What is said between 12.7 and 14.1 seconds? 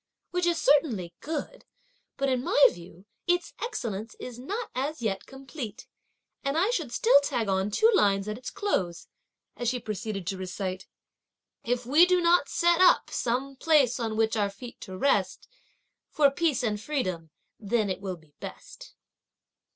up some place